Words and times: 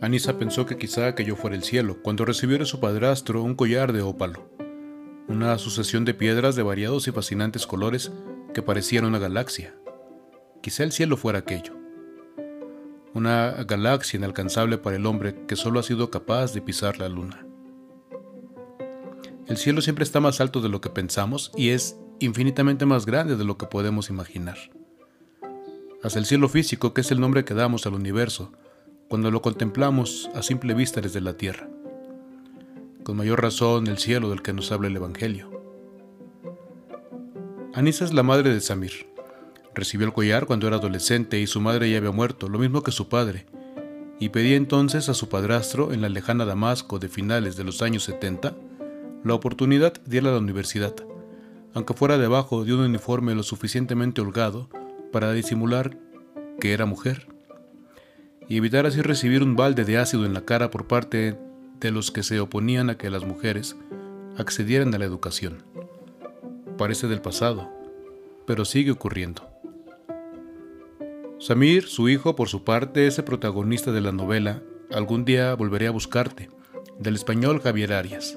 Anisa 0.00 0.38
pensó 0.38 0.64
que 0.64 0.78
quizá 0.78 1.08
aquello 1.08 1.36
fuera 1.36 1.54
el 1.54 1.62
cielo, 1.62 1.98
cuando 2.02 2.24
recibió 2.24 2.58
de 2.58 2.64
su 2.64 2.80
padrastro 2.80 3.42
un 3.42 3.54
collar 3.54 3.92
de 3.92 4.00
ópalo, 4.00 4.48
una 5.28 5.58
sucesión 5.58 6.06
de 6.06 6.14
piedras 6.14 6.56
de 6.56 6.62
variados 6.62 7.06
y 7.06 7.12
fascinantes 7.12 7.66
colores 7.66 8.10
que 8.54 8.62
parecían 8.62 9.04
una 9.04 9.18
galaxia. 9.18 9.74
Quizá 10.62 10.84
el 10.84 10.92
cielo 10.92 11.18
fuera 11.18 11.40
aquello. 11.40 11.74
Una 13.12 13.50
galaxia 13.64 14.16
inalcanzable 14.16 14.78
para 14.78 14.96
el 14.96 15.04
hombre 15.04 15.44
que 15.46 15.56
solo 15.56 15.80
ha 15.80 15.82
sido 15.82 16.10
capaz 16.10 16.54
de 16.54 16.62
pisar 16.62 16.98
la 16.98 17.08
luna. 17.10 17.46
El 19.48 19.58
cielo 19.58 19.82
siempre 19.82 20.04
está 20.04 20.20
más 20.20 20.40
alto 20.40 20.62
de 20.62 20.68
lo 20.70 20.80
que 20.80 20.90
pensamos 20.90 21.52
y 21.56 21.70
es 21.70 21.98
infinitamente 22.20 22.86
más 22.86 23.04
grande 23.04 23.36
de 23.36 23.44
lo 23.44 23.58
que 23.58 23.66
podemos 23.66 24.08
imaginar. 24.08 24.56
Hasta 26.02 26.18
el 26.18 26.24
cielo 26.24 26.48
físico, 26.48 26.94
que 26.94 27.02
es 27.02 27.10
el 27.10 27.20
nombre 27.20 27.44
que 27.44 27.52
damos 27.52 27.84
al 27.86 27.94
universo, 27.94 28.52
cuando 29.10 29.32
lo 29.32 29.42
contemplamos 29.42 30.30
a 30.36 30.42
simple 30.44 30.72
vista 30.72 31.00
desde 31.00 31.20
la 31.20 31.32
tierra. 31.32 31.68
Con 33.02 33.16
mayor 33.16 33.42
razón 33.42 33.88
el 33.88 33.98
cielo 33.98 34.30
del 34.30 34.40
que 34.40 34.52
nos 34.52 34.70
habla 34.70 34.86
el 34.86 34.94
Evangelio. 34.94 35.50
Anisa 37.74 38.04
es 38.04 38.14
la 38.14 38.22
madre 38.22 38.54
de 38.54 38.60
Samir. 38.60 39.08
Recibió 39.74 40.06
el 40.06 40.12
collar 40.12 40.46
cuando 40.46 40.68
era 40.68 40.76
adolescente 40.76 41.40
y 41.40 41.48
su 41.48 41.60
madre 41.60 41.90
ya 41.90 41.98
había 41.98 42.12
muerto, 42.12 42.48
lo 42.48 42.60
mismo 42.60 42.84
que 42.84 42.92
su 42.92 43.08
padre, 43.08 43.46
y 44.20 44.28
pedía 44.28 44.54
entonces 44.54 45.08
a 45.08 45.14
su 45.14 45.28
padrastro 45.28 45.92
en 45.92 46.02
la 46.02 46.08
lejana 46.08 46.44
Damasco 46.44 47.00
de 47.00 47.08
finales 47.08 47.56
de 47.56 47.64
los 47.64 47.82
años 47.82 48.04
70 48.04 48.54
la 49.24 49.34
oportunidad 49.34 49.94
de 50.04 50.18
ir 50.18 50.28
a 50.28 50.30
la 50.30 50.38
universidad, 50.38 50.94
aunque 51.74 51.94
fuera 51.94 52.16
debajo 52.16 52.64
de 52.64 52.74
un 52.74 52.80
uniforme 52.82 53.34
lo 53.34 53.42
suficientemente 53.42 54.20
holgado 54.20 54.68
para 55.10 55.32
disimular 55.32 55.98
que 56.60 56.72
era 56.72 56.86
mujer 56.86 57.29
y 58.50 58.56
evitar 58.56 58.84
así 58.84 59.00
recibir 59.00 59.44
un 59.44 59.54
balde 59.54 59.84
de 59.84 59.96
ácido 59.96 60.26
en 60.26 60.34
la 60.34 60.44
cara 60.44 60.72
por 60.72 60.88
parte 60.88 61.38
de 61.78 61.90
los 61.92 62.10
que 62.10 62.24
se 62.24 62.40
oponían 62.40 62.90
a 62.90 62.98
que 62.98 63.08
las 63.08 63.24
mujeres 63.24 63.76
accedieran 64.36 64.92
a 64.92 64.98
la 64.98 65.04
educación. 65.04 65.62
Parece 66.76 67.06
del 67.06 67.20
pasado, 67.20 67.70
pero 68.48 68.64
sigue 68.64 68.90
ocurriendo. 68.90 69.48
Samir, 71.38 71.86
su 71.86 72.08
hijo, 72.08 72.34
por 72.34 72.48
su 72.48 72.64
parte, 72.64 73.06
es 73.06 73.18
el 73.18 73.24
protagonista 73.24 73.92
de 73.92 74.00
la 74.00 74.12
novela 74.12 74.62
Algún 74.92 75.24
día 75.24 75.54
volveré 75.54 75.86
a 75.86 75.92
buscarte, 75.92 76.50
del 76.98 77.14
español 77.14 77.60
Javier 77.60 77.92
Arias. 77.92 78.36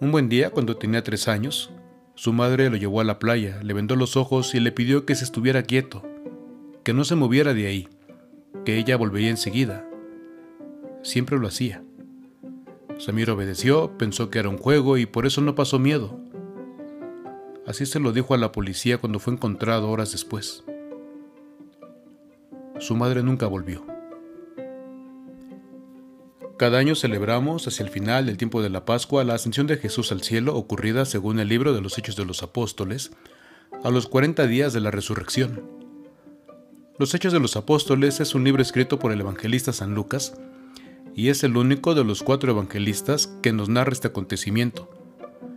Un 0.00 0.12
buen 0.12 0.28
día, 0.28 0.50
cuando 0.50 0.76
tenía 0.76 1.02
tres 1.02 1.26
años, 1.26 1.72
su 2.14 2.32
madre 2.32 2.70
lo 2.70 2.76
llevó 2.76 3.00
a 3.00 3.04
la 3.04 3.18
playa, 3.18 3.60
le 3.64 3.74
vendó 3.74 3.96
los 3.96 4.16
ojos 4.16 4.54
y 4.54 4.60
le 4.60 4.70
pidió 4.70 5.04
que 5.04 5.16
se 5.16 5.24
estuviera 5.24 5.64
quieto, 5.64 6.04
que 6.84 6.92
no 6.92 7.02
se 7.02 7.16
moviera 7.16 7.52
de 7.52 7.66
ahí 7.66 7.88
que 8.64 8.78
ella 8.78 8.96
volvería 8.96 9.30
enseguida. 9.30 9.88
Siempre 11.02 11.38
lo 11.38 11.46
hacía. 11.46 11.82
Samir 12.98 13.30
obedeció, 13.30 13.96
pensó 13.98 14.30
que 14.30 14.38
era 14.38 14.48
un 14.48 14.58
juego 14.58 14.96
y 14.96 15.06
por 15.06 15.26
eso 15.26 15.40
no 15.40 15.54
pasó 15.54 15.78
miedo. 15.78 16.18
Así 17.66 17.84
se 17.84 18.00
lo 18.00 18.12
dijo 18.12 18.34
a 18.34 18.38
la 18.38 18.52
policía 18.52 18.98
cuando 18.98 19.18
fue 19.18 19.34
encontrado 19.34 19.90
horas 19.90 20.12
después. 20.12 20.64
Su 22.78 22.94
madre 22.94 23.22
nunca 23.22 23.46
volvió. 23.46 23.84
Cada 26.56 26.78
año 26.78 26.94
celebramos, 26.94 27.68
hacia 27.68 27.84
el 27.84 27.90
final 27.90 28.24
del 28.24 28.38
tiempo 28.38 28.62
de 28.62 28.70
la 28.70 28.86
Pascua, 28.86 29.24
la 29.24 29.34
ascensión 29.34 29.66
de 29.66 29.76
Jesús 29.76 30.10
al 30.10 30.22
cielo 30.22 30.56
ocurrida, 30.56 31.04
según 31.04 31.38
el 31.38 31.48
libro 31.48 31.74
de 31.74 31.82
los 31.82 31.98
Hechos 31.98 32.16
de 32.16 32.24
los 32.24 32.42
Apóstoles, 32.42 33.10
a 33.84 33.90
los 33.90 34.08
40 34.08 34.46
días 34.46 34.72
de 34.72 34.80
la 34.80 34.90
resurrección. 34.90 35.75
Los 36.98 37.14
Hechos 37.14 37.34
de 37.34 37.40
los 37.40 37.56
Apóstoles 37.56 38.20
es 38.20 38.34
un 38.34 38.42
libro 38.42 38.62
escrito 38.62 38.98
por 38.98 39.12
el 39.12 39.20
evangelista 39.20 39.74
San 39.74 39.94
Lucas 39.94 40.32
y 41.14 41.28
es 41.28 41.44
el 41.44 41.58
único 41.58 41.94
de 41.94 42.04
los 42.04 42.22
cuatro 42.22 42.50
evangelistas 42.50 43.26
que 43.42 43.52
nos 43.52 43.68
narra 43.68 43.92
este 43.92 44.08
acontecimiento. 44.08 44.88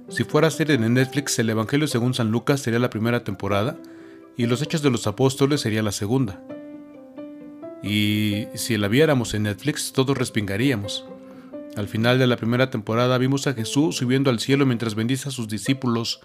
Si 0.09 0.25
fuera 0.25 0.52
serie 0.52 0.78
de 0.78 0.90
Netflix, 0.90 1.40
el 1.40 1.50
Evangelio 1.50 1.88
según 1.88 2.14
San 2.14 2.30
Lucas 2.30 2.59
sería 2.59 2.80
la 2.80 2.90
primera 2.90 3.24
temporada 3.24 3.78
y 4.36 4.47
los 4.47 4.62
Hechos 4.62 4.81
de 4.81 4.90
los 4.90 5.08
Apóstoles 5.08 5.62
sería 5.62 5.81
la 5.81 5.94
segunda. 5.94 6.44
Y 7.81 8.47
si 8.56 8.78
la 8.78 8.90
viéramos 8.90 9.34
en 9.34 9.44
Netflix, 9.44 9.94
todos 9.94 10.18
respingaríamos. 10.18 11.06
Al 11.78 11.88
final 11.88 12.19
de 12.19 12.28
la 12.28 12.35
primera 12.35 12.69
temporada 12.69 13.18
vimos 13.18 13.47
a 13.47 13.53
Jesús 13.53 13.96
subiendo 13.96 14.30
al 14.30 14.41
cielo 14.41 14.66
mientras 14.66 14.94
bendice 14.94 15.30
a 15.30 15.31
sus 15.31 15.47
discípulos 15.47 16.19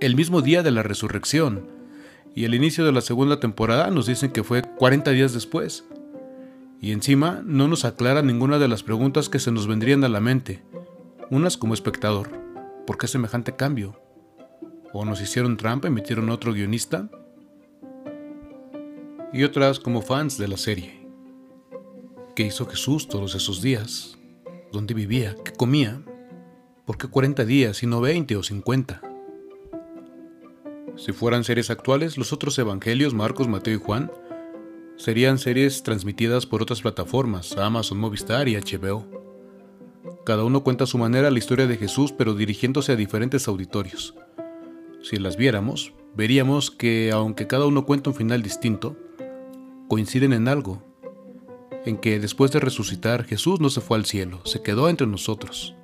el 0.00 0.16
mismo 0.16 0.42
día 0.42 0.62
de 0.62 0.70
la 0.70 0.82
resurrección 0.82 1.73
y 2.34 2.44
el 2.44 2.54
inicio 2.54 2.84
de 2.84 2.92
la 2.92 3.00
segunda 3.00 3.38
temporada 3.38 3.90
nos 3.90 4.06
dicen 4.06 4.32
que 4.32 4.42
fue 4.42 4.62
40 4.62 5.12
días 5.12 5.32
después. 5.32 5.84
Y 6.80 6.90
encima 6.90 7.42
no 7.44 7.68
nos 7.68 7.84
aclara 7.84 8.22
ninguna 8.22 8.58
de 8.58 8.66
las 8.66 8.82
preguntas 8.82 9.28
que 9.28 9.38
se 9.38 9.52
nos 9.52 9.68
vendrían 9.68 10.02
a 10.02 10.08
la 10.08 10.20
mente. 10.20 10.62
Unas 11.30 11.56
como 11.56 11.74
espectador, 11.74 12.30
¿por 12.86 12.98
qué 12.98 13.06
semejante 13.06 13.54
cambio? 13.54 14.00
¿O 14.92 15.04
nos 15.04 15.20
hicieron 15.20 15.56
trampa 15.56 15.88
y 15.88 15.92
metieron 15.92 16.28
otro 16.28 16.52
guionista? 16.52 17.08
Y 19.32 19.44
otras 19.44 19.78
como 19.78 20.02
fans 20.02 20.36
de 20.36 20.48
la 20.48 20.56
serie. 20.56 21.08
¿Qué 22.34 22.46
hizo 22.46 22.66
Jesús 22.66 23.06
todos 23.06 23.36
esos 23.36 23.62
días? 23.62 24.18
¿Dónde 24.72 24.92
vivía? 24.92 25.36
¿Qué 25.44 25.52
comía? 25.52 26.02
¿Por 26.84 26.98
qué 26.98 27.06
40 27.06 27.44
días 27.44 27.82
y 27.84 27.86
no 27.86 28.00
20 28.00 28.36
o 28.36 28.42
50? 28.42 29.13
Si 30.96 31.12
fueran 31.12 31.42
series 31.42 31.70
actuales, 31.70 32.16
los 32.16 32.32
otros 32.32 32.58
evangelios, 32.58 33.14
Marcos, 33.14 33.48
Mateo 33.48 33.74
y 33.74 33.78
Juan, 33.78 34.12
serían 34.96 35.38
series 35.38 35.82
transmitidas 35.82 36.46
por 36.46 36.62
otras 36.62 36.82
plataformas, 36.82 37.56
Amazon, 37.56 37.98
Movistar 37.98 38.48
y 38.48 38.54
HBO. 38.54 39.06
Cada 40.24 40.44
uno 40.44 40.62
cuenta 40.62 40.84
a 40.84 40.86
su 40.86 40.96
manera 40.96 41.30
la 41.30 41.38
historia 41.38 41.66
de 41.66 41.76
Jesús, 41.76 42.12
pero 42.12 42.34
dirigiéndose 42.34 42.92
a 42.92 42.96
diferentes 42.96 43.48
auditorios. 43.48 44.14
Si 45.02 45.16
las 45.16 45.36
viéramos, 45.36 45.92
veríamos 46.14 46.70
que, 46.70 47.10
aunque 47.12 47.46
cada 47.46 47.66
uno 47.66 47.84
cuenta 47.84 48.10
un 48.10 48.16
final 48.16 48.42
distinto, 48.42 48.96
coinciden 49.88 50.32
en 50.32 50.48
algo, 50.48 50.82
en 51.84 51.98
que 51.98 52.20
después 52.20 52.52
de 52.52 52.60
resucitar 52.60 53.24
Jesús 53.24 53.60
no 53.60 53.68
se 53.68 53.80
fue 53.80 53.98
al 53.98 54.06
cielo, 54.06 54.40
se 54.44 54.62
quedó 54.62 54.88
entre 54.88 55.06
nosotros. 55.06 55.74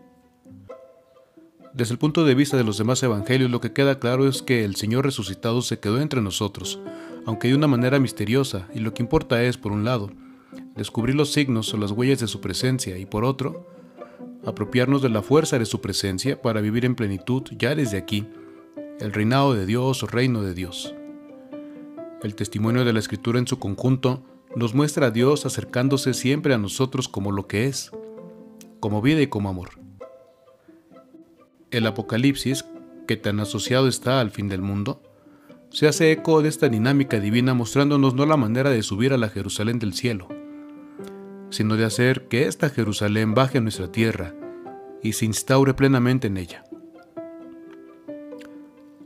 Desde 1.72 1.92
el 1.92 1.98
punto 1.98 2.24
de 2.24 2.34
vista 2.34 2.56
de 2.56 2.64
los 2.64 2.78
demás 2.78 3.00
evangelios, 3.04 3.48
lo 3.48 3.60
que 3.60 3.72
queda 3.72 4.00
claro 4.00 4.26
es 4.26 4.42
que 4.42 4.64
el 4.64 4.74
Señor 4.74 5.04
resucitado 5.04 5.62
se 5.62 5.78
quedó 5.78 6.00
entre 6.00 6.20
nosotros, 6.20 6.80
aunque 7.26 7.46
de 7.46 7.54
una 7.54 7.68
manera 7.68 8.00
misteriosa, 8.00 8.66
y 8.74 8.80
lo 8.80 8.92
que 8.92 9.04
importa 9.04 9.42
es, 9.44 9.56
por 9.56 9.70
un 9.70 9.84
lado, 9.84 10.10
descubrir 10.74 11.14
los 11.14 11.32
signos 11.32 11.72
o 11.72 11.76
las 11.76 11.92
huellas 11.92 12.18
de 12.18 12.26
su 12.26 12.40
presencia, 12.40 12.98
y 12.98 13.06
por 13.06 13.24
otro, 13.24 13.68
apropiarnos 14.44 15.00
de 15.00 15.10
la 15.10 15.22
fuerza 15.22 15.60
de 15.60 15.64
su 15.64 15.80
presencia 15.80 16.42
para 16.42 16.60
vivir 16.60 16.84
en 16.84 16.96
plenitud 16.96 17.44
ya 17.56 17.76
desde 17.76 17.98
aquí, 17.98 18.26
el 18.98 19.12
reinado 19.12 19.54
de 19.54 19.64
Dios 19.64 20.02
o 20.02 20.06
reino 20.08 20.42
de 20.42 20.54
Dios. 20.54 20.92
El 22.22 22.34
testimonio 22.34 22.84
de 22.84 22.92
la 22.92 22.98
Escritura 22.98 23.38
en 23.38 23.46
su 23.46 23.60
conjunto 23.60 24.24
nos 24.56 24.74
muestra 24.74 25.06
a 25.06 25.10
Dios 25.10 25.46
acercándose 25.46 26.14
siempre 26.14 26.52
a 26.52 26.58
nosotros 26.58 27.08
como 27.08 27.30
lo 27.30 27.46
que 27.46 27.66
es, 27.66 27.92
como 28.80 29.00
vida 29.00 29.22
y 29.22 29.28
como 29.28 29.48
amor. 29.48 29.79
El 31.70 31.86
Apocalipsis, 31.86 32.64
que 33.06 33.16
tan 33.16 33.38
asociado 33.38 33.86
está 33.86 34.20
al 34.20 34.32
fin 34.32 34.48
del 34.48 34.60
mundo, 34.60 35.02
se 35.70 35.86
hace 35.86 36.10
eco 36.10 36.42
de 36.42 36.48
esta 36.48 36.68
dinámica 36.68 37.20
divina 37.20 37.54
mostrándonos 37.54 38.14
no 38.14 38.26
la 38.26 38.36
manera 38.36 38.70
de 38.70 38.82
subir 38.82 39.12
a 39.12 39.16
la 39.16 39.28
Jerusalén 39.28 39.78
del 39.78 39.92
cielo, 39.92 40.26
sino 41.50 41.76
de 41.76 41.84
hacer 41.84 42.26
que 42.26 42.48
esta 42.48 42.70
Jerusalén 42.70 43.34
baje 43.34 43.58
a 43.58 43.60
nuestra 43.60 43.92
tierra 43.92 44.34
y 45.00 45.12
se 45.12 45.26
instaure 45.26 45.74
plenamente 45.74 46.26
en 46.26 46.38
ella. 46.38 46.64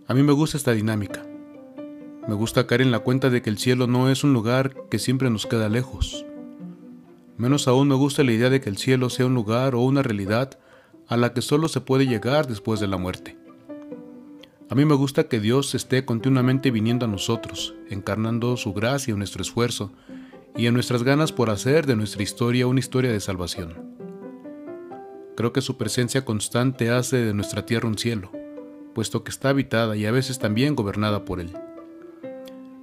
A 0.06 0.14
mí 0.14 0.22
me 0.22 0.32
gusta 0.32 0.56
esta 0.56 0.72
dinámica. 0.72 1.22
Me 2.26 2.34
gusta 2.34 2.66
caer 2.66 2.80
en 2.80 2.92
la 2.92 3.00
cuenta 3.00 3.28
de 3.28 3.42
que 3.42 3.50
el 3.50 3.58
cielo 3.58 3.86
no 3.86 4.08
es 4.08 4.24
un 4.24 4.32
lugar 4.32 4.74
que 4.90 4.98
siempre 4.98 5.28
nos 5.28 5.44
queda 5.44 5.68
lejos. 5.68 6.24
Menos 7.36 7.68
aún 7.68 7.88
me 7.88 7.94
gusta 7.94 8.24
la 8.24 8.32
idea 8.32 8.48
de 8.48 8.62
que 8.62 8.70
el 8.70 8.78
cielo 8.78 9.10
sea 9.10 9.26
un 9.26 9.34
lugar 9.34 9.74
o 9.74 9.80
una 9.80 10.02
realidad 10.02 10.58
a 11.08 11.16
la 11.16 11.32
que 11.32 11.42
solo 11.42 11.68
se 11.68 11.80
puede 11.80 12.06
llegar 12.06 12.46
después 12.46 12.80
de 12.80 12.88
la 12.88 12.96
muerte. 12.96 13.36
A 14.70 14.74
mí 14.74 14.84
me 14.84 14.94
gusta 14.94 15.28
que 15.28 15.40
Dios 15.40 15.74
esté 15.74 16.04
continuamente 16.04 16.70
viniendo 16.70 17.04
a 17.04 17.08
nosotros, 17.08 17.74
encarnando 17.90 18.56
su 18.56 18.72
gracia 18.72 19.12
en 19.12 19.18
nuestro 19.18 19.42
esfuerzo 19.42 19.92
y 20.56 20.66
en 20.66 20.74
nuestras 20.74 21.02
ganas 21.02 21.32
por 21.32 21.50
hacer 21.50 21.86
de 21.86 21.96
nuestra 21.96 22.22
historia 22.22 22.66
una 22.66 22.80
historia 22.80 23.12
de 23.12 23.20
salvación. 23.20 23.94
Creo 25.36 25.52
que 25.52 25.60
su 25.60 25.76
presencia 25.76 26.24
constante 26.24 26.90
hace 26.90 27.18
de 27.18 27.34
nuestra 27.34 27.66
tierra 27.66 27.88
un 27.88 27.98
cielo, 27.98 28.30
puesto 28.94 29.24
que 29.24 29.30
está 29.30 29.50
habitada 29.50 29.96
y 29.96 30.06
a 30.06 30.12
veces 30.12 30.38
también 30.38 30.76
gobernada 30.76 31.24
por 31.24 31.40
Él. 31.40 31.52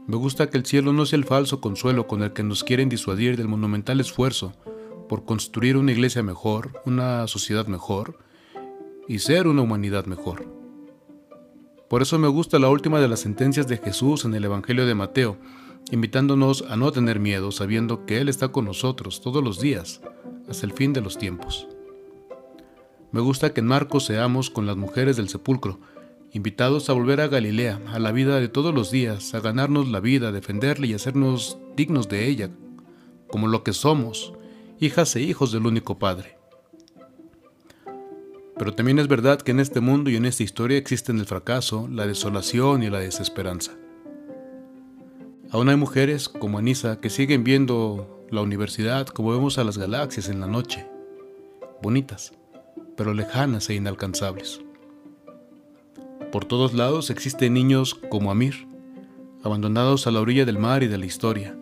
Me 0.06 0.18
gusta 0.18 0.50
que 0.50 0.58
el 0.58 0.66
cielo 0.66 0.94
no 0.94 1.06
sea 1.06 1.18
el 1.18 1.26
falso 1.26 1.62
consuelo 1.62 2.08
con 2.08 2.22
el 2.22 2.34
que 2.34 2.44
nos 2.44 2.64
quieren 2.64 2.90
disuadir 2.90 3.38
del 3.38 3.48
monumental 3.48 4.00
esfuerzo 4.00 4.54
por 5.12 5.26
construir 5.26 5.76
una 5.76 5.92
iglesia 5.92 6.24
mejor, 6.24 6.82
una 6.86 7.28
sociedad 7.28 7.68
mejor 7.68 8.18
y 9.10 9.20
ser 9.20 9.46
una 9.46 9.62
humanidad 9.62 10.06
mejor. 10.06 10.46
Por 11.90 12.02
eso 12.02 12.18
me 12.18 12.30
gusta 12.30 12.60
la 12.60 12.70
última 12.70 13.02
de 13.02 13.10
las 13.10 13.20
sentencias 13.20 13.68
de 13.68 13.78
Jesús 13.78 14.24
en 14.24 14.34
el 14.36 14.46
Evangelio 14.46 14.86
de 14.86 14.96
Mateo, 14.96 15.38
invitándonos 15.92 16.62
a 16.62 16.78
no 16.78 16.94
tener 16.94 17.20
miedo 17.20 17.52
sabiendo 17.52 18.06
que 18.06 18.20
Él 18.20 18.30
está 18.30 18.54
con 18.54 18.64
nosotros 18.64 19.20
todos 19.20 19.44
los 19.44 19.60
días, 19.60 20.00
hasta 20.48 20.66
el 20.66 20.72
fin 20.72 20.94
de 20.94 21.02
los 21.02 21.18
tiempos. 21.18 21.68
Me 23.12 23.20
gusta 23.20 23.54
que 23.54 23.60
en 23.60 23.68
Marcos 23.68 24.06
seamos 24.06 24.50
con 24.50 24.66
las 24.66 24.78
mujeres 24.78 25.18
del 25.18 25.28
sepulcro, 25.28 25.82
invitados 26.32 26.90
a 26.90 26.94
volver 26.94 27.20
a 27.20 27.28
Galilea, 27.28 27.82
a 27.88 28.00
la 28.00 28.14
vida 28.14 28.40
de 28.40 28.48
todos 28.48 28.74
los 28.74 28.92
días, 28.92 29.34
a 29.34 29.42
ganarnos 29.42 29.90
la 29.90 30.00
vida, 30.00 30.32
defenderla 30.32 30.86
y 30.86 30.94
hacernos 30.94 31.58
dignos 31.76 32.08
de 32.08 32.30
ella, 32.30 32.50
como 33.28 33.50
lo 33.50 33.66
que 33.66 33.74
somos, 33.74 34.36
hijas 34.82 35.16
e 35.16 35.22
hijos 35.22 35.52
del 35.52 35.68
único 35.68 36.00
Padre. 36.00 36.40
Pero 38.58 38.74
también 38.74 38.98
es 38.98 39.08
verdad 39.08 39.40
que 39.40 39.52
en 39.52 39.60
este 39.60 39.80
mundo 39.80 40.10
y 40.10 40.16
en 40.16 40.26
esta 40.26 40.42
historia 40.42 40.80
existen 40.80 41.20
el 41.20 41.28
fracaso, 41.28 41.88
la 41.88 42.08
desolación 42.08 42.82
y 42.82 42.90
la 42.90 43.00
desesperanza. 43.00 43.74
Aún 45.52 45.70
hay 45.70 45.76
mujeres 45.76 46.30
como 46.30 46.58
Anisa 46.58 47.00
que 47.00 47.12
siguen 47.12 47.44
viendo 47.44 48.26
la 48.32 48.42
universidad 48.42 49.06
como 49.06 49.30
vemos 49.32 49.60
a 49.60 49.64
las 49.64 49.78
galaxias 49.78 50.30
en 50.30 50.40
la 50.40 50.48
noche, 50.48 50.88
bonitas, 51.84 52.34
pero 52.98 53.14
lejanas 53.14 53.70
e 53.70 53.76
inalcanzables. 53.76 54.62
Por 56.32 56.46
todos 56.46 56.74
lados 56.74 57.12
existen 57.12 57.54
niños 57.54 57.94
como 57.94 58.32
Amir, 58.32 58.68
abandonados 59.44 60.08
a 60.08 60.12
la 60.12 60.22
orilla 60.22 60.46
del 60.46 60.58
mar 60.58 60.82
y 60.82 60.88
de 60.88 60.98
la 60.98 61.06
historia, 61.06 61.56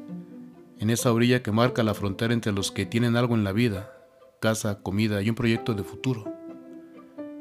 en 0.80 0.90
esa 0.90 1.12
orilla 1.12 1.44
que 1.44 1.52
marca 1.52 1.84
la 1.84 1.94
frontera 1.94 2.34
entre 2.34 2.54
los 2.54 2.72
que 2.72 2.86
tienen 2.86 3.16
algo 3.16 3.36
en 3.36 3.44
la 3.44 3.52
vida, 3.52 3.94
casa, 4.40 4.82
comida 4.82 5.22
y 5.22 5.30
un 5.30 5.36
proyecto 5.36 5.74
de 5.74 5.84
futuro, 5.84 6.32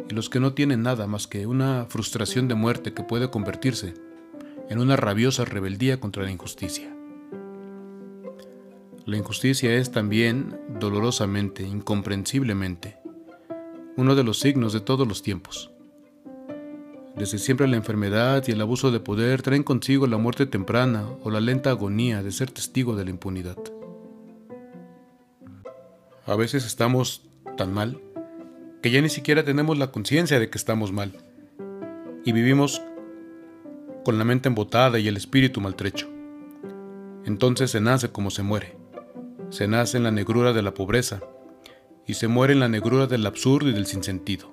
y 0.09 0.15
los 0.15 0.29
que 0.29 0.41
no 0.41 0.55
tienen 0.55 0.83
nada 0.83 1.07
más 1.07 1.27
que 1.27 1.47
una 1.47 1.87
frustración 1.89 2.49
de 2.49 2.55
muerte 2.55 2.95
que 2.95 3.05
puede 3.05 3.31
convertirse 3.31 3.95
en 4.69 4.81
una 4.81 4.97
rabiosa 4.97 5.45
rebeldía 5.45 6.01
contra 6.01 6.25
la 6.25 6.31
injusticia. 6.31 6.95
La 9.07 9.17
injusticia 9.17 9.75
es 9.75 9.91
también, 9.91 10.61
dolorosamente, 10.79 11.63
incomprensiblemente, 11.63 12.99
uno 13.97 14.15
de 14.15 14.25
los 14.25 14.41
signos 14.41 14.73
de 14.73 14.81
todos 14.81 15.09
los 15.09 15.23
tiempos. 15.23 15.71
Desde 17.19 17.39
siempre 17.39 17.67
la 17.67 17.77
enfermedad 17.77 18.45
y 18.47 18.53
el 18.53 18.61
abuso 18.61 18.93
de 18.93 19.01
poder 19.01 19.43
traen 19.43 19.65
consigo 19.65 20.07
la 20.07 20.19
muerte 20.19 20.47
temprana 20.47 21.05
o 21.25 21.31
la 21.31 21.41
lenta 21.41 21.71
agonía 21.71 22.23
de 22.23 22.31
ser 22.31 22.53
testigo 22.53 22.95
de 22.95 23.05
la 23.05 23.11
impunidad. 23.11 23.57
A 26.27 26.37
veces 26.37 26.65
estamos 26.65 27.23
tan 27.57 27.75
mal 27.75 28.01
que 28.83 28.93
ya 28.93 29.01
ni 29.01 29.09
siquiera 29.09 29.45
tenemos 29.45 29.79
la 29.79 29.91
conciencia 29.91 30.39
de 30.39 30.49
que 30.49 30.59
estamos 30.59 30.93
mal 30.93 31.13
y 32.25 32.31
vivimos 32.31 32.83
con 34.05 34.17
la 34.17 34.25
mente 34.25 34.49
embotada 34.49 35.01
y 35.01 35.09
el 35.09 35.17
espíritu 35.17 35.61
maltrecho. 35.61 36.09
Entonces 37.25 37.73
se 37.73 37.81
nace 37.81 38.11
como 38.11 38.31
se 38.31 38.45
muere. 38.45 38.77
Se 39.51 39.67
nace 39.67 39.97
en 39.97 40.05
la 40.05 40.13
negrura 40.13 40.53
de 40.53 40.63
la 40.63 40.73
pobreza 40.73 41.21
y 42.07 42.15
se 42.15 42.29
muere 42.29 42.53
en 42.53 42.61
la 42.61 42.69
negrura 42.69 43.09
del 43.09 43.27
absurdo 43.27 43.71
y 43.71 43.73
del 43.73 43.87
sinsentido. 43.87 44.53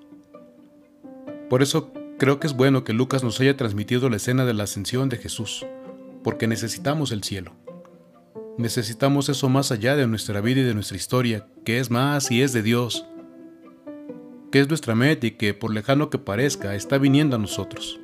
Por 1.48 1.62
eso 1.62 1.92
Creo 2.18 2.40
que 2.40 2.48
es 2.48 2.56
bueno 2.56 2.86
que 2.86 2.94
Lucas 2.94 3.26
nos 3.26 3.42
haya 3.42 3.58
transmitido 3.58 4.10
la 4.10 4.16
escena 4.16 4.46
de 4.46 4.54
la 4.54 4.64
ascensión 4.64 5.10
de 5.10 5.18
Jesús, 5.18 5.66
porque 6.24 6.48
necesitamos 6.48 7.12
el 7.12 7.24
cielo. 7.24 7.52
Necesitamos 8.58 9.28
eso 9.28 9.50
más 9.50 9.74
allá 9.74 9.98
de 9.98 10.08
nuestra 10.08 10.40
vida 10.40 10.62
y 10.62 10.64
de 10.64 10.74
nuestra 10.74 10.96
historia, 10.96 11.46
que 11.66 11.78
es 11.78 11.92
más 11.92 12.32
y 12.32 12.42
es 12.42 12.54
de 12.54 12.62
Dios, 12.62 13.06
que 14.50 14.62
es 14.62 14.70
nuestra 14.70 14.96
meta 14.96 15.28
y 15.28 15.32
que, 15.32 15.54
por 15.54 15.74
lejano 15.74 16.10
que 16.10 16.18
parezca, 16.18 16.74
está 16.74 16.98
viniendo 16.98 17.36
a 17.36 17.40
nosotros. 17.40 18.00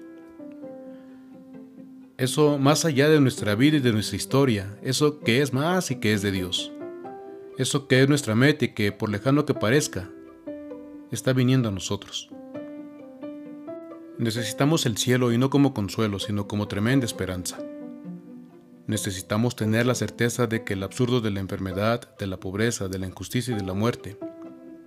Eso 2.17 2.57
más 2.57 2.83
allá 2.83 3.07
de 3.07 3.21
nuestra 3.21 3.55
vida 3.55 3.77
y 3.77 3.79
de 3.79 3.93
nuestra 3.93 4.17
historia, 4.17 4.77
eso 4.83 5.21
que 5.21 5.41
es 5.41 5.53
más 5.53 5.89
y 5.89 6.01
que 6.01 6.11
es 6.13 6.21
de 6.21 6.33
Dios. 6.33 6.73
Eso 7.57 7.87
que 7.87 8.01
es 8.01 8.09
nuestra 8.09 8.35
meta 8.35 8.65
y 8.65 8.73
que, 8.73 8.91
por 8.91 9.09
lejano 9.09 9.45
que 9.45 9.53
parezca, 9.53 10.09
está 11.11 11.31
viniendo 11.31 11.69
a 11.69 11.71
nosotros. 11.71 12.29
Necesitamos 14.21 14.85
el 14.85 14.99
cielo 14.99 15.31
y 15.31 15.39
no 15.39 15.49
como 15.49 15.73
consuelo, 15.73 16.19
sino 16.19 16.47
como 16.47 16.67
tremenda 16.67 17.07
esperanza. 17.07 17.57
Necesitamos 18.85 19.55
tener 19.55 19.87
la 19.87 19.95
certeza 19.95 20.45
de 20.45 20.63
que 20.63 20.73
el 20.73 20.83
absurdo 20.83 21.21
de 21.21 21.31
la 21.31 21.39
enfermedad, 21.39 22.15
de 22.19 22.27
la 22.27 22.39
pobreza, 22.39 22.87
de 22.87 22.99
la 22.99 23.07
injusticia 23.07 23.55
y 23.55 23.57
de 23.57 23.65
la 23.65 23.73
muerte, 23.73 24.19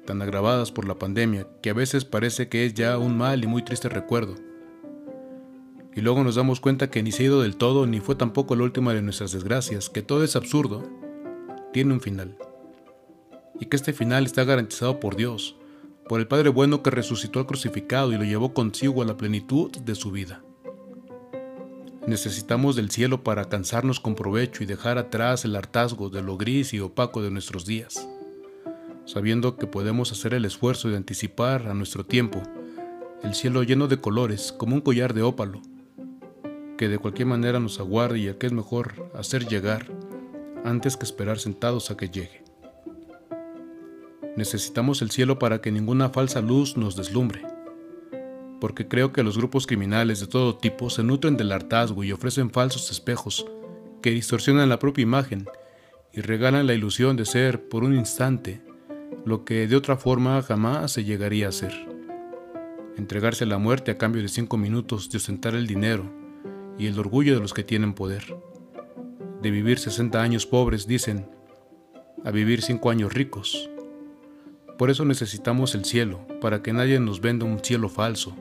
tan 0.06 0.22
agravadas 0.22 0.70
por 0.70 0.86
la 0.86 1.00
pandemia, 1.00 1.48
que 1.64 1.70
a 1.70 1.74
veces 1.74 2.04
parece 2.04 2.48
que 2.48 2.64
es 2.64 2.74
ya 2.74 2.96
un 2.96 3.18
mal 3.18 3.42
y 3.42 3.48
muy 3.48 3.64
triste 3.64 3.88
recuerdo. 3.88 4.36
Y 5.96 6.00
luego 6.00 6.22
nos 6.22 6.36
damos 6.36 6.60
cuenta 6.60 6.88
que 6.88 7.02
ni 7.02 7.10
se 7.10 7.24
ha 7.24 7.26
ido 7.26 7.42
del 7.42 7.56
todo 7.56 7.88
ni 7.88 7.98
fue 7.98 8.14
tampoco 8.14 8.54
la 8.54 8.62
última 8.62 8.94
de 8.94 9.02
nuestras 9.02 9.32
desgracias, 9.32 9.90
que 9.90 10.02
todo 10.02 10.22
es 10.22 10.36
absurdo, 10.36 10.88
tiene 11.72 11.92
un 11.92 12.00
final. 12.00 12.38
Y 13.58 13.66
que 13.66 13.74
este 13.74 13.94
final 13.94 14.26
está 14.26 14.44
garantizado 14.44 15.00
por 15.00 15.16
Dios, 15.16 15.56
por 16.08 16.20
el 16.20 16.26
Padre 16.26 16.50
bueno 16.50 16.82
que 16.82 16.90
resucitó 16.90 17.38
al 17.38 17.46
crucificado 17.46 18.12
y 18.12 18.16
lo 18.16 18.24
llevó 18.24 18.52
consigo 18.52 19.02
a 19.02 19.06
la 19.06 19.16
plenitud 19.16 19.70
de 19.70 19.94
su 19.94 20.10
vida. 20.10 20.42
Necesitamos 22.06 22.76
del 22.76 22.90
cielo 22.90 23.24
para 23.24 23.42
alcanzarnos 23.42 23.98
con 23.98 24.14
provecho 24.14 24.62
y 24.62 24.66
dejar 24.66 24.98
atrás 24.98 25.46
el 25.46 25.56
hartazgo 25.56 26.10
de 26.10 26.22
lo 26.22 26.36
gris 26.36 26.74
y 26.74 26.80
opaco 26.80 27.22
de 27.22 27.30
nuestros 27.30 27.64
días, 27.64 28.06
sabiendo 29.06 29.56
que 29.56 29.66
podemos 29.66 30.12
hacer 30.12 30.34
el 30.34 30.44
esfuerzo 30.44 30.90
de 30.90 30.96
anticipar 30.96 31.66
a 31.68 31.74
nuestro 31.74 32.04
tiempo 32.04 32.42
el 33.22 33.34
cielo 33.34 33.62
lleno 33.62 33.88
de 33.88 34.02
colores 34.02 34.52
como 34.52 34.74
un 34.74 34.82
collar 34.82 35.14
de 35.14 35.22
ópalo, 35.22 35.62
que 36.76 36.88
de 36.88 36.98
cualquier 36.98 37.26
manera 37.26 37.58
nos 37.58 37.80
aguarde 37.80 38.18
y 38.18 38.26
el 38.26 38.36
que 38.36 38.46
es 38.46 38.52
mejor 38.52 39.10
hacer 39.14 39.46
llegar 39.46 39.86
antes 40.62 40.98
que 40.98 41.04
esperar 41.04 41.38
sentados 41.38 41.90
a 41.90 41.96
que 41.96 42.10
llegue. 42.10 42.43
Necesitamos 44.36 45.00
el 45.00 45.10
cielo 45.10 45.38
para 45.38 45.60
que 45.60 45.70
ninguna 45.70 46.08
falsa 46.08 46.40
luz 46.40 46.76
nos 46.76 46.96
deslumbre, 46.96 47.46
porque 48.60 48.88
creo 48.88 49.12
que 49.12 49.22
los 49.22 49.38
grupos 49.38 49.66
criminales 49.66 50.20
de 50.20 50.26
todo 50.26 50.56
tipo 50.56 50.90
se 50.90 51.04
nutren 51.04 51.36
del 51.36 51.52
hartazgo 51.52 52.02
y 52.02 52.10
ofrecen 52.10 52.50
falsos 52.50 52.90
espejos 52.90 53.46
que 54.02 54.10
distorsionan 54.10 54.68
la 54.68 54.78
propia 54.78 55.02
imagen 55.02 55.46
y 56.12 56.20
regalan 56.20 56.66
la 56.66 56.74
ilusión 56.74 57.16
de 57.16 57.26
ser, 57.26 57.68
por 57.68 57.84
un 57.84 57.94
instante, 57.94 58.62
lo 59.24 59.44
que 59.44 59.66
de 59.66 59.76
otra 59.76 59.96
forma 59.96 60.42
jamás 60.42 60.92
se 60.92 61.04
llegaría 61.04 61.48
a 61.48 61.52
ser. 61.52 61.72
Entregarse 62.96 63.44
a 63.44 63.48
la 63.48 63.58
muerte 63.58 63.90
a 63.90 63.98
cambio 63.98 64.22
de 64.22 64.28
cinco 64.28 64.56
minutos 64.56 65.10
de 65.10 65.18
ostentar 65.18 65.54
el 65.54 65.66
dinero 65.66 66.12
y 66.78 66.86
el 66.86 66.98
orgullo 66.98 67.34
de 67.34 67.40
los 67.40 67.54
que 67.54 67.64
tienen 67.64 67.94
poder. 67.94 68.36
De 69.42 69.50
vivir 69.50 69.78
60 69.78 70.20
años 70.20 70.46
pobres, 70.46 70.86
dicen, 70.86 71.28
a 72.24 72.30
vivir 72.30 72.62
cinco 72.62 72.90
años 72.90 73.12
ricos. 73.12 73.70
Por 74.78 74.90
eso 74.90 75.04
necesitamos 75.04 75.76
el 75.76 75.84
cielo, 75.84 76.26
para 76.40 76.60
que 76.60 76.72
nadie 76.72 76.98
nos 76.98 77.20
venda 77.20 77.46
un 77.46 77.62
cielo 77.62 77.88
falso, 77.88 78.34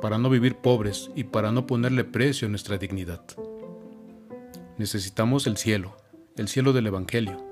para 0.00 0.16
no 0.16 0.30
vivir 0.30 0.56
pobres 0.56 1.10
y 1.16 1.24
para 1.24 1.50
no 1.50 1.66
ponerle 1.66 2.04
precio 2.04 2.46
a 2.46 2.50
nuestra 2.50 2.78
dignidad. 2.78 3.24
Necesitamos 4.78 5.48
el 5.48 5.56
cielo, 5.56 5.96
el 6.36 6.46
cielo 6.46 6.72
del 6.72 6.86
Evangelio, 6.86 7.44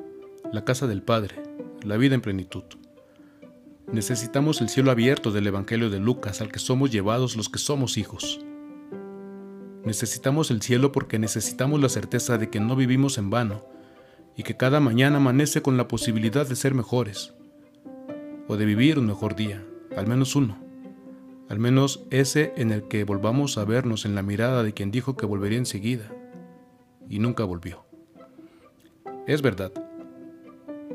la 0.52 0.64
casa 0.64 0.86
del 0.86 1.02
Padre, 1.02 1.42
la 1.82 1.96
vida 1.96 2.14
en 2.14 2.20
plenitud. 2.20 2.62
Necesitamos 3.92 4.60
el 4.60 4.68
cielo 4.68 4.92
abierto 4.92 5.32
del 5.32 5.48
Evangelio 5.48 5.90
de 5.90 5.98
Lucas 5.98 6.40
al 6.40 6.52
que 6.52 6.60
somos 6.60 6.92
llevados 6.92 7.36
los 7.36 7.48
que 7.48 7.58
somos 7.58 7.98
hijos. 7.98 8.40
Necesitamos 9.84 10.52
el 10.52 10.62
cielo 10.62 10.92
porque 10.92 11.18
necesitamos 11.18 11.80
la 11.80 11.88
certeza 11.88 12.38
de 12.38 12.50
que 12.50 12.60
no 12.60 12.76
vivimos 12.76 13.18
en 13.18 13.30
vano 13.30 13.64
y 14.36 14.44
que 14.44 14.56
cada 14.56 14.78
mañana 14.78 15.16
amanece 15.16 15.60
con 15.60 15.76
la 15.76 15.88
posibilidad 15.88 16.46
de 16.46 16.54
ser 16.54 16.72
mejores 16.72 17.34
de 18.56 18.64
vivir 18.64 18.98
un 18.98 19.06
mejor 19.06 19.36
día, 19.36 19.64
al 19.96 20.06
menos 20.06 20.36
uno, 20.36 20.58
al 21.48 21.58
menos 21.58 22.04
ese 22.10 22.52
en 22.56 22.70
el 22.70 22.84
que 22.88 23.04
volvamos 23.04 23.58
a 23.58 23.64
vernos 23.64 24.04
en 24.04 24.14
la 24.14 24.22
mirada 24.22 24.62
de 24.62 24.72
quien 24.72 24.90
dijo 24.90 25.16
que 25.16 25.26
volvería 25.26 25.58
enseguida 25.58 26.10
y 27.08 27.18
nunca 27.18 27.44
volvió. 27.44 27.84
Es 29.26 29.42
verdad, 29.42 29.72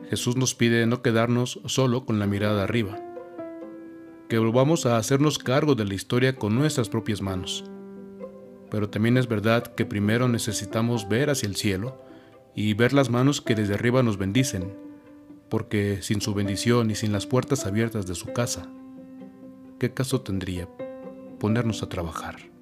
Jesús 0.10 0.36
nos 0.36 0.56
pide 0.56 0.86
no 0.86 1.02
quedarnos 1.02 1.62
solo 1.66 2.06
con 2.06 2.20
la 2.20 2.28
mirada 2.28 2.64
arriba, 2.64 3.00
que 4.30 4.38
volvamos 4.38 4.86
a 4.86 4.98
hacernos 4.98 5.40
cargo 5.40 5.76
de 5.76 5.86
la 5.86 5.94
historia 5.94 6.36
con 6.36 6.56
nuestras 6.56 6.90
propias 6.90 7.22
manos. 7.22 7.64
Pero 8.72 8.90
también 8.90 9.18
es 9.18 9.28
verdad 9.28 9.64
que 9.76 9.86
primero 9.86 10.28
necesitamos 10.28 11.08
ver 11.08 11.30
hacia 11.30 11.48
el 11.48 11.56
cielo 11.56 12.02
y 12.56 12.74
ver 12.74 12.94
las 12.94 13.10
manos 13.10 13.42
que 13.42 13.56
desde 13.56 13.76
arriba 13.76 14.04
nos 14.04 14.18
bendicen 14.18 14.85
porque 15.50 16.02
sin 16.02 16.22
su 16.22 16.34
bendición 16.34 16.92
y 16.92 16.96
sin 16.96 17.12
las 17.12 17.26
puertas 17.26 17.66
abiertas 17.66 18.08
de 18.08 18.16
su 18.16 18.34
casa, 18.34 18.68
¿qué 19.80 19.94
caso 19.94 20.22
tendría 20.22 20.68
ponernos 21.40 21.84
a 21.84 21.90
trabajar? 21.90 22.55